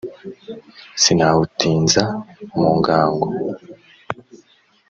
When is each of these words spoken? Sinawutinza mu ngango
Sinawutinza 1.01 2.03
mu 2.57 2.69
ngango 2.77 3.27